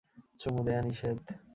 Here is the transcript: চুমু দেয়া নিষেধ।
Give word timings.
চুমু 0.39 0.61
দেয়া 0.65 0.81
নিষেধ। 0.81 1.19